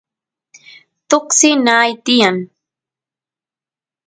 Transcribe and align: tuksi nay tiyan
tuksi 1.09 1.49
nay 1.65 1.89
tiyan 2.05 2.35